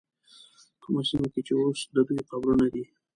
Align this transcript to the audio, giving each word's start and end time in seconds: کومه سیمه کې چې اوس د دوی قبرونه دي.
کومه 0.81 1.01
سیمه 1.09 1.27
کې 1.33 1.41
چې 1.47 1.53
اوس 1.61 1.79
د 1.95 1.97
دوی 2.07 2.19
قبرونه 2.29 2.65
دي. 2.73 2.83